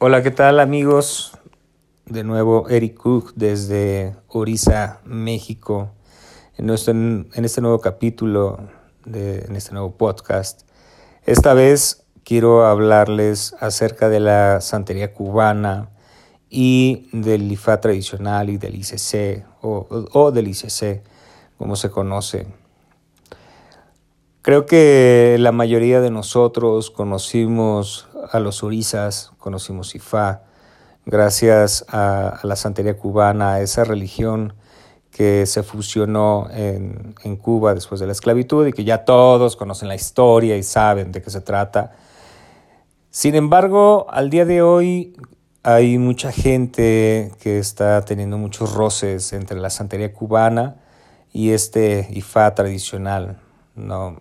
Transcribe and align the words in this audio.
Hola, 0.00 0.24
¿qué 0.24 0.32
tal 0.32 0.58
amigos? 0.58 1.38
De 2.04 2.24
nuevo 2.24 2.68
Eric 2.68 2.96
Cook 2.96 3.32
desde 3.36 4.16
Orisa, 4.26 5.00
México, 5.04 5.92
en, 6.58 6.66
nuestro, 6.66 6.92
en 6.92 7.28
este 7.32 7.60
nuevo 7.60 7.80
capítulo, 7.80 8.58
de, 9.04 9.44
en 9.44 9.54
este 9.54 9.72
nuevo 9.72 9.96
podcast. 9.96 10.62
Esta 11.24 11.54
vez 11.54 12.04
quiero 12.24 12.66
hablarles 12.66 13.54
acerca 13.60 14.08
de 14.08 14.18
la 14.18 14.60
santería 14.60 15.14
cubana 15.14 15.90
y 16.50 17.08
del 17.12 17.50
IFA 17.52 17.80
tradicional 17.80 18.50
y 18.50 18.58
del 18.58 18.74
ICC 18.74 19.46
o, 19.62 19.86
o 20.12 20.32
del 20.32 20.48
ICC, 20.48 21.02
como 21.56 21.76
se 21.76 21.90
conoce. 21.90 22.48
Creo 24.44 24.66
que 24.66 25.38
la 25.40 25.52
mayoría 25.52 26.02
de 26.02 26.10
nosotros 26.10 26.90
conocimos 26.90 28.08
a 28.30 28.40
los 28.40 28.62
orisas, 28.62 29.32
conocimos 29.38 29.94
Ifá, 29.94 30.42
gracias 31.06 31.86
a, 31.88 32.40
la 32.42 32.54
santería 32.54 32.98
cubana, 32.98 33.54
a 33.54 33.62
esa 33.62 33.84
religión 33.84 34.52
que 35.10 35.46
se 35.46 35.62
fusionó 35.62 36.46
en, 36.50 37.14
en, 37.24 37.36
Cuba 37.36 37.72
después 37.72 38.02
de 38.02 38.06
la 38.06 38.12
esclavitud 38.12 38.66
y 38.66 38.74
que 38.74 38.84
ya 38.84 39.06
todos 39.06 39.56
conocen 39.56 39.88
la 39.88 39.94
historia 39.94 40.58
y 40.58 40.62
saben 40.62 41.10
de 41.10 41.22
qué 41.22 41.30
se 41.30 41.40
trata. 41.40 41.92
Sin 43.08 43.36
embargo, 43.36 44.04
al 44.10 44.28
día 44.28 44.44
de 44.44 44.60
hoy 44.60 45.16
hay 45.62 45.96
mucha 45.96 46.32
gente 46.32 47.32
que 47.40 47.58
está 47.58 48.04
teniendo 48.04 48.36
muchos 48.36 48.74
roces 48.74 49.32
entre 49.32 49.58
la 49.58 49.70
santería 49.70 50.12
cubana 50.12 50.76
y 51.32 51.52
este 51.52 52.08
Ifá 52.10 52.54
tradicional. 52.54 53.38
¿no? 53.74 54.20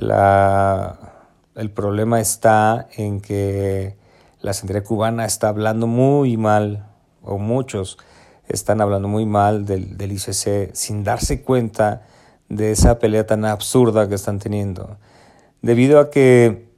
La, 0.00 0.96
el 1.56 1.72
problema 1.72 2.20
está 2.20 2.86
en 2.96 3.20
que 3.20 3.96
la 4.40 4.52
santería 4.52 4.84
cubana 4.84 5.24
está 5.24 5.48
hablando 5.48 5.88
muy 5.88 6.36
mal, 6.36 6.86
o 7.20 7.38
muchos 7.38 7.98
están 8.46 8.80
hablando 8.80 9.08
muy 9.08 9.26
mal 9.26 9.66
del, 9.66 9.98
del 9.98 10.12
ICC 10.12 10.72
sin 10.72 11.02
darse 11.02 11.42
cuenta 11.42 12.06
de 12.48 12.70
esa 12.70 13.00
pelea 13.00 13.26
tan 13.26 13.44
absurda 13.44 14.08
que 14.08 14.14
están 14.14 14.38
teniendo. 14.38 14.98
Debido 15.62 15.98
a 15.98 16.10
que 16.10 16.68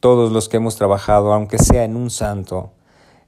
todos 0.00 0.32
los 0.32 0.48
que 0.48 0.56
hemos 0.56 0.76
trabajado, 0.76 1.34
aunque 1.34 1.58
sea 1.58 1.84
en 1.84 1.96
un 1.96 2.08
santo, 2.08 2.72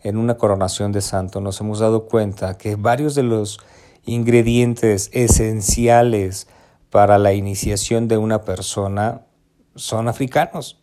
en 0.03 0.17
una 0.17 0.39
coronación 0.39 0.93
de 0.93 1.03
santo, 1.03 1.43
nos 1.43 1.61
hemos 1.61 1.81
dado 1.81 2.07
cuenta 2.07 2.57
que 2.57 2.77
varios 2.77 3.15
de 3.15 3.23
los 3.23 3.61
ingredientes 4.07 5.11
esenciales 5.13 6.49
para 6.97 7.19
la 7.19 7.35
iniciación 7.35 8.09
de 8.09 8.17
una 8.17 8.41
persona 8.41 9.27
son 9.75 10.09
africanos. 10.09 10.81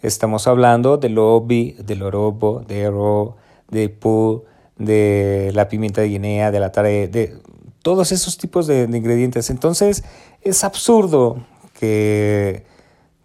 Estamos 0.00 0.46
hablando 0.46 0.96
del 0.96 1.18
obi, 1.18 1.72
del 1.72 2.02
orobo, 2.02 2.60
de 2.66 2.80
ero, 2.80 3.36
de 3.68 3.90
pu, 3.90 4.44
de 4.78 5.50
la 5.52 5.68
pimienta 5.68 6.00
de 6.00 6.08
Guinea, 6.08 6.50
de 6.50 6.60
la 6.60 6.72
tare, 6.72 7.08
de 7.08 7.36
todos 7.82 8.10
esos 8.10 8.38
tipos 8.38 8.66
de, 8.66 8.84
ingredientes. 8.84 9.50
Entonces 9.50 10.02
es 10.40 10.64
absurdo 10.64 11.44
que 11.78 12.64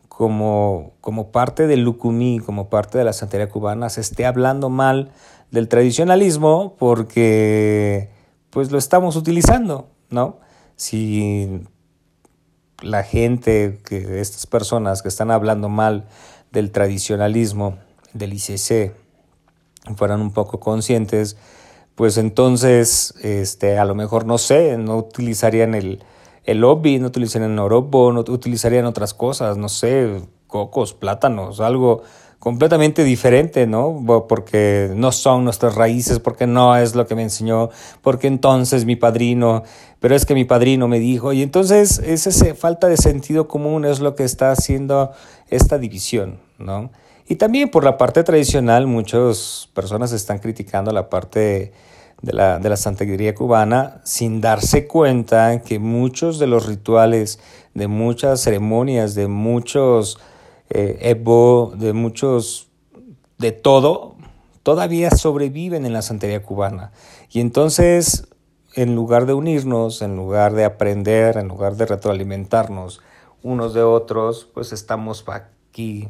como, 0.09 0.92
como 1.00 1.31
parte 1.31 1.67
del 1.67 1.83
lucumí, 1.83 2.39
como 2.39 2.67
parte 2.67 2.98
de 2.98 3.06
la 3.06 3.14
santería 3.14 3.48
cubana, 3.48 3.88
se 3.88 4.02
esté 4.02 4.26
hablando 4.26 4.70
mal 4.70 5.14
del 5.52 5.70
tradicionalismo 5.70 6.76
porque 6.78 8.09
pues 8.50 8.72
lo 8.72 8.78
estamos 8.78 9.16
utilizando, 9.16 9.88
¿no? 10.09 10.39
Si 10.76 11.61
la 12.81 13.03
gente, 13.03 13.80
que 13.85 14.19
estas 14.22 14.45
personas 14.45 15.02
que 15.02 15.09
están 15.09 15.31
hablando 15.31 15.69
mal 15.69 16.08
del 16.52 16.72
tradicionalismo, 16.72 17.77
del 18.13 18.33
ICC, 18.33 18.94
fueran 19.95 20.21
un 20.21 20.31
poco 20.31 20.59
conscientes, 20.59 21.38
pues 21.95 22.17
entonces 22.17 23.13
este, 23.21 23.77
a 23.77 23.86
lo 23.86 23.95
mejor, 23.95 24.25
no 24.25 24.38
sé, 24.38 24.77
no 24.77 24.98
utilizarían 24.98 25.76
el, 25.76 26.04
el 26.45 26.59
lobby, 26.59 26.99
no 26.99 27.08
utilizarían 27.08 27.52
el 27.52 27.59
orobo, 27.59 28.11
no 28.11 28.21
utilizarían 28.21 28.86
otras 28.86 29.14
cosas, 29.14 29.58
no 29.58 29.70
sé, 29.70 30.21
cocos, 30.48 30.93
plátanos, 30.93 31.59
algo 31.59 32.04
completamente 32.39 33.04
diferente, 33.04 33.67
¿no? 33.67 34.04
Porque 34.27 34.92
no 34.95 35.11
son 35.11 35.44
nuestras 35.44 35.76
raíces, 35.76 36.20
porque 36.20 36.48
no 36.48 36.76
es 36.77 36.95
lo 36.95 37.05
que 37.05 37.16
me 37.16 37.23
enseñó, 37.23 37.70
porque 38.02 38.27
entonces 38.27 38.86
mi 38.86 38.95
padrino, 38.95 39.64
pero 40.00 40.16
es 40.16 40.26
que 40.26 40.33
mi 40.33 40.45
padrino 40.45 40.88
me 40.88 40.99
dijo, 40.99 41.33
y 41.33 41.44
entonces 41.44 41.99
esa 41.99 42.55
falta 42.55 42.88
de 42.88 42.95
sentido 42.95 43.49
común 43.49 43.83
es 43.83 43.99
lo 43.99 44.16
que 44.16 44.23
está 44.23 44.52
haciendo 44.52 45.11
esta 45.49 45.78
división, 45.78 46.39
¿no? 46.58 46.92
Y 47.28 47.36
también 47.36 47.70
por 47.70 47.83
la 47.83 47.98
parte 47.98 48.23
tradicional, 48.23 48.88
muchas 48.88 49.70
personas 49.73 50.14
están 50.14 50.39
criticando 50.39 50.92
la 50.92 51.10
parte 51.10 51.73
de 52.22 52.33
la, 52.33 52.58
de 52.60 52.70
la 52.70 53.36
cubana 53.36 54.02
sin 54.04 54.42
darse 54.42 54.88
cuenta 54.88 55.61
que 55.61 55.78
muchos 55.78 56.39
de 56.39 56.48
los 56.48 56.66
rituales, 56.66 57.39
de 57.73 57.88
muchas 57.88 58.42
ceremonias, 58.42 59.14
de 59.14 59.28
muchos 59.28 60.17
eh, 60.69 61.15
de 61.77 61.93
muchos, 61.93 62.67
de 63.37 63.52
todo, 63.52 64.15
todavía 64.63 65.11
sobreviven 65.11 65.85
en 65.85 65.93
la 65.93 66.02
santería 66.02 66.43
cubana. 66.43 66.91
Y 67.31 67.39
entonces, 67.39 68.27
en 68.75 68.95
lugar 68.95 69.25
de 69.25 69.33
unirnos, 69.33 70.02
en 70.02 70.15
lugar 70.15 70.53
de 70.53 70.65
aprender, 70.65 71.37
en 71.37 71.47
lugar 71.47 71.75
de 71.75 71.85
retroalimentarnos 71.85 73.02
unos 73.41 73.73
de 73.73 73.83
otros, 73.83 74.47
pues 74.53 74.73
estamos 74.73 75.23
aquí 75.27 76.09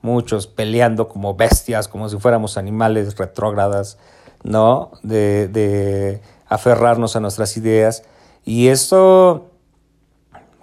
muchos 0.00 0.46
peleando 0.46 1.08
como 1.08 1.34
bestias, 1.34 1.88
como 1.88 2.08
si 2.08 2.18
fuéramos 2.18 2.56
animales 2.56 3.16
retrógradas, 3.16 3.98
¿no? 4.44 4.92
De, 5.02 5.48
de 5.48 6.20
aferrarnos 6.46 7.16
a 7.16 7.20
nuestras 7.20 7.56
ideas. 7.56 8.04
Y 8.44 8.68
esto 8.68 9.50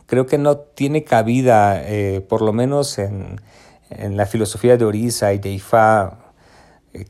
creo 0.05 0.25
que 0.25 0.37
no 0.37 0.57
tiene 0.57 1.03
cabida, 1.03 1.81
eh, 1.83 2.21
por 2.27 2.41
lo 2.41 2.53
menos 2.53 2.97
en, 2.99 3.41
en, 3.89 4.17
la 4.17 4.25
filosofía 4.25 4.77
de 4.77 4.85
Orisa 4.85 5.33
y 5.33 5.39
de 5.39 5.51
Ifá, 5.51 6.19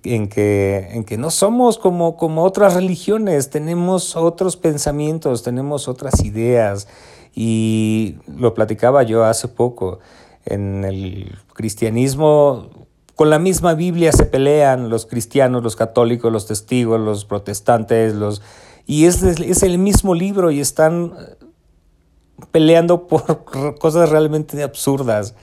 en 0.03 0.27
que, 0.27 0.89
en 0.91 1.03
que 1.03 1.17
no 1.17 1.29
somos 1.29 1.77
como, 1.77 2.17
como 2.17 2.43
otras 2.43 2.73
religiones, 2.73 3.49
tenemos 3.49 4.15
otros 4.15 4.57
pensamientos, 4.57 5.43
tenemos 5.43 5.87
otras 5.87 6.23
ideas. 6.23 6.87
Y 7.35 8.15
lo 8.27 8.53
platicaba 8.53 9.03
yo 9.03 9.25
hace 9.25 9.47
poco, 9.47 9.99
en 10.45 10.83
el 10.85 11.37
cristianismo 11.53 12.69
con 13.15 13.29
la 13.29 13.39
misma 13.39 13.73
Biblia 13.73 14.11
se 14.11 14.25
pelean 14.25 14.89
los 14.89 15.05
cristianos, 15.05 15.63
los 15.63 15.75
católicos, 15.75 16.31
los 16.31 16.47
testigos, 16.47 16.99
los 16.99 17.25
protestantes, 17.25 18.13
los 18.13 18.41
y 18.85 19.05
es, 19.05 19.23
es 19.23 19.63
el 19.63 19.77
mismo 19.79 20.13
libro 20.13 20.51
y 20.51 20.59
están 20.59 21.13
peleando 22.51 23.07
por 23.07 23.77
cosas 23.79 24.09
realmente 24.09 24.61
absurdas. 24.63 25.35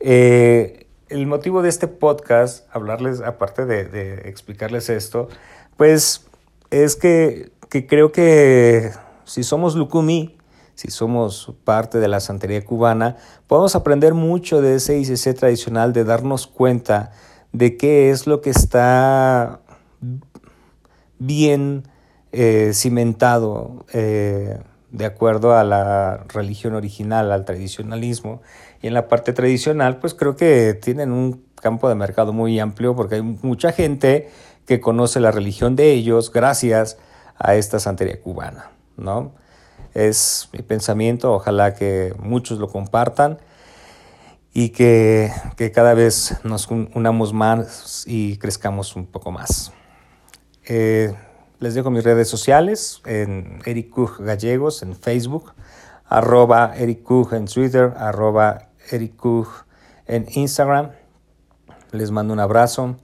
Eh, 0.00 0.86
el 1.08 1.26
motivo 1.26 1.62
de 1.62 1.68
este 1.68 1.86
podcast, 1.86 2.66
hablarles, 2.74 3.20
aparte 3.20 3.66
de, 3.66 4.28
explicarles 4.28 4.88
esto, 4.88 5.28
pues 5.76 6.26
es 6.70 6.96
que, 6.96 7.52
creo 7.68 8.10
que 8.10 8.90
si 9.24 9.44
somos 9.44 9.76
Lucumí, 9.76 10.36
si 10.74 10.90
somos 10.90 11.54
parte 11.64 11.98
de 11.98 12.08
la 12.08 12.20
santería 12.20 12.64
cubana, 12.64 13.16
podemos 13.46 13.76
aprender 13.76 14.14
mucho 14.14 14.60
de 14.60 14.76
ese 14.76 14.98
ICC 14.98 15.38
tradicional, 15.38 15.92
de 15.92 16.04
darnos 16.04 16.46
cuenta 16.46 17.12
de 17.52 17.76
qué 17.76 18.10
es 18.10 18.26
lo 18.26 18.40
que 18.40 18.50
está 18.50 19.60
bien 21.18 21.84
eh, 22.32 22.72
cimentado. 22.74 23.86
Eh, 23.92 24.58
de 24.94 25.06
acuerdo 25.06 25.56
a 25.56 25.64
la 25.64 26.24
religión 26.28 26.74
original, 26.74 27.32
al 27.32 27.44
tradicionalismo. 27.44 28.42
Y 28.80 28.86
en 28.86 28.94
la 28.94 29.08
parte 29.08 29.32
tradicional, 29.32 29.98
pues 29.98 30.14
creo 30.14 30.36
que 30.36 30.72
tienen 30.74 31.10
un 31.10 31.44
campo 31.56 31.88
de 31.88 31.96
mercado 31.96 32.32
muy 32.32 32.60
amplio 32.60 32.94
porque 32.94 33.16
hay 33.16 33.22
mucha 33.22 33.72
gente 33.72 34.30
que 34.66 34.80
conoce 34.80 35.18
la 35.18 35.32
religión 35.32 35.74
de 35.74 35.90
ellos 35.90 36.30
gracias 36.30 36.96
a 37.36 37.56
esta 37.56 37.80
santería 37.80 38.20
cubana, 38.22 38.70
¿no? 38.96 39.32
Es 39.94 40.48
mi 40.52 40.62
pensamiento, 40.62 41.32
ojalá 41.32 41.74
que 41.74 42.14
muchos 42.20 42.60
lo 42.60 42.68
compartan 42.68 43.38
y 44.52 44.68
que, 44.68 45.32
cada 45.74 45.94
vez 45.94 46.36
nos 46.44 46.68
unamos 46.70 47.32
más 47.32 48.04
y 48.06 48.36
crezcamos 48.36 48.94
un 48.94 49.06
poco 49.06 49.32
más. 49.32 49.72
Eh, 50.66 51.12
les 51.60 51.74
dejo 51.74 51.90
mis 51.90 52.04
redes 52.04 52.28
sociales 52.28 53.00
en 53.06 53.60
Eric 53.64 53.94
Gallegos 54.18 54.82
en 54.82 54.94
Facebook, 54.94 55.52
arroba 56.06 56.74
Eric 56.76 57.08
en 57.32 57.46
Twitter, 57.46 57.92
arroba 57.96 58.68
Eric 58.90 59.14
en 60.06 60.26
Instagram. 60.30 60.90
Les 61.92 62.10
mando 62.10 62.32
un 62.32 62.40
abrazo, 62.40 62.96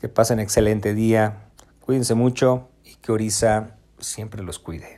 que 0.00 0.08
pasen 0.08 0.40
excelente 0.40 0.94
día, 0.94 1.48
cuídense 1.80 2.14
mucho 2.14 2.68
y 2.84 2.96
que 2.96 3.12
Orisa 3.12 3.76
siempre 3.98 4.42
los 4.42 4.58
cuide. 4.58 4.97